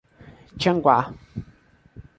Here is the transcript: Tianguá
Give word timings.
Tianguá 0.59 1.03